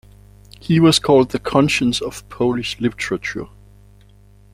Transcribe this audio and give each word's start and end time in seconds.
He 0.59 0.79
was 0.79 0.97
called 0.97 1.29
the 1.29 1.37
"conscience 1.37 2.01
of 2.01 2.27
Polish 2.27 2.79
literature". 2.79 3.45